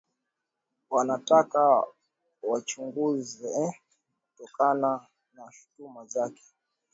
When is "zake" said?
6.05-6.43